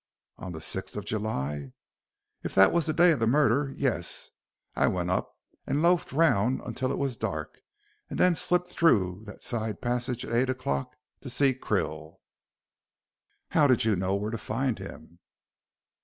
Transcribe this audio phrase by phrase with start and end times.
[0.39, 1.73] "On the sixth of July?"
[2.41, 4.31] "If that was the day of the murder yes.
[4.75, 7.61] I went up and loafed round until it wos dark,
[8.09, 12.15] and then slipped through that side passage at eight o'clock to see Krill."
[13.49, 15.19] "How did you know where to find him?"